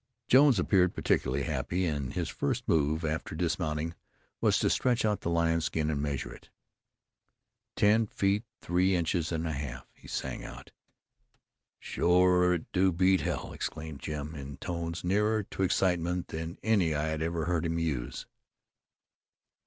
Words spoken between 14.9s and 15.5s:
nearer